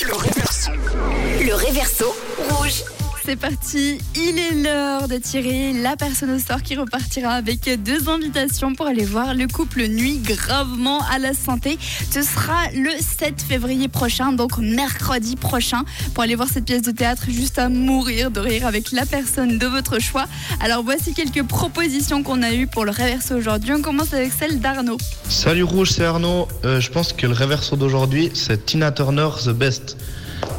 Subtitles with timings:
[0.00, 2.14] Le réverso.
[2.50, 2.93] Rouge.
[3.26, 8.10] C'est parti, il est l'heure de tirer la personne au sort qui repartira avec deux
[8.10, 11.78] invitations pour aller voir le couple Nuit gravement à la santé.
[12.10, 16.90] Ce sera le 7 février prochain, donc mercredi prochain, pour aller voir cette pièce de
[16.90, 20.26] théâtre juste à mourir de rire avec la personne de votre choix.
[20.60, 23.72] Alors voici quelques propositions qu'on a eues pour le réverso aujourd'hui.
[23.72, 24.98] On commence avec celle d'Arnaud.
[25.30, 26.46] Salut Rouge, c'est Arnaud.
[26.66, 29.96] Euh, je pense que le réverso d'aujourd'hui, c'est Tina Turner, The Best.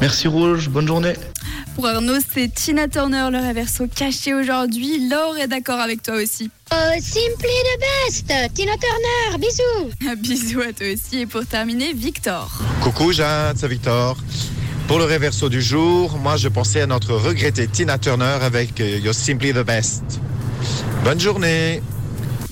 [0.00, 1.14] Merci Rouge, bonne journée.
[1.76, 5.10] Pour Arnaud, c'est Tina Turner, le réverso caché aujourd'hui.
[5.10, 6.50] Laure est d'accord avec toi aussi.
[6.72, 11.20] Oh, simply the best Tina Turner, bisous Bisous à toi aussi.
[11.20, 12.50] Et pour terminer, Victor.
[12.80, 14.16] Coucou Jeanne, c'est Victor.
[14.88, 18.98] Pour le réverso du jour, moi je pensais à notre regrettée Tina Turner avec euh,
[18.98, 20.02] You're Simply the Best.
[21.04, 21.82] Bonne journée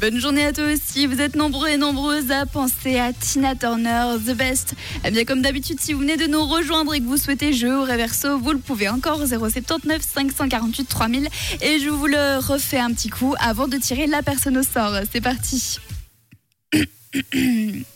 [0.05, 1.07] Bonne journée à toi aussi.
[1.07, 4.75] Vous êtes nombreux et nombreuses à penser à Tina Turner, The Best.
[5.03, 7.73] Eh bien, comme d'habitude, si vous venez de nous rejoindre et que vous souhaitez jouer
[7.73, 11.29] au réverso, vous le pouvez encore 079 548 3000.
[11.63, 14.93] Et je vous le refais un petit coup avant de tirer la personne au sort.
[15.11, 15.79] C'est parti.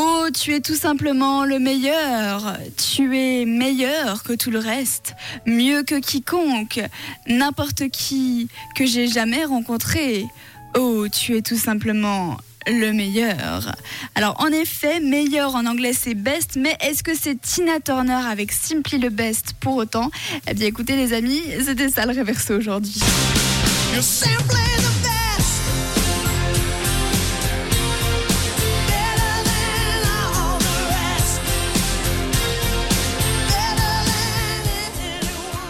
[0.00, 2.58] Oh, tu es tout simplement le meilleur.
[2.76, 5.14] Tu es meilleur que tout le reste,
[5.46, 6.80] mieux que quiconque,
[7.26, 10.26] n'importe qui que j'ai jamais rencontré.
[10.74, 13.74] Oh, tu es tout simplement le meilleur.
[14.14, 18.52] Alors en effet, meilleur en anglais c'est best, mais est-ce que c'est Tina Turner avec
[18.52, 20.10] Simply le best pour autant?
[20.46, 23.00] Eh bien écoutez les amis, c'était ça le réverso aujourd'hui.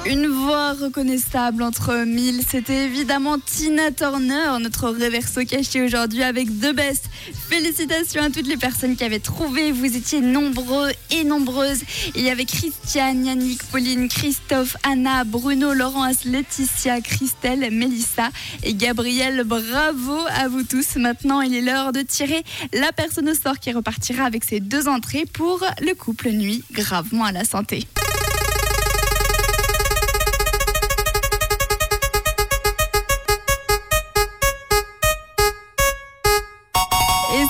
[0.09, 6.75] Une voix reconnaissable entre mille, c'était évidemment Tina Turner, notre réverso caché aujourd'hui avec The
[6.75, 7.11] Best.
[7.50, 11.83] Félicitations à toutes les personnes qui avaient trouvé, vous étiez nombreux et nombreuses.
[12.17, 18.31] Il y avait Christiane, Yannick, Pauline, Christophe, Anna, Bruno, Laurence, Laetitia, Christelle, Mélissa
[18.62, 19.44] et Gabriel.
[19.44, 20.97] Bravo à vous tous.
[20.97, 24.88] Maintenant, il est l'heure de tirer la personne au sort qui repartira avec ses deux
[24.88, 27.87] entrées pour le couple nuit gravement à la santé.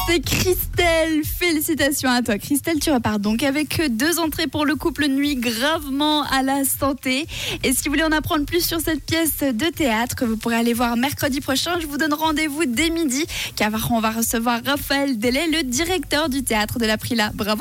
[0.09, 1.23] C'est Christelle.
[1.25, 2.79] Félicitations à toi, Christelle.
[2.81, 7.27] Tu repars donc avec deux entrées pour le couple nuit gravement à la santé.
[7.63, 10.57] Et si vous voulez en apprendre plus sur cette pièce de théâtre que vous pourrez
[10.57, 13.27] aller voir mercredi prochain, je vous donne rendez-vous dès midi
[13.57, 17.31] car on va recevoir Raphaël Delay, le directeur du théâtre de la Prila.
[17.35, 17.57] Bravo.